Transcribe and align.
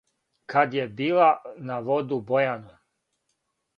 Кад 0.53 0.73
је 0.77 0.85
била 1.01 1.27
на 1.71 1.77
воду 1.91 2.21
Бојану, 2.31 2.77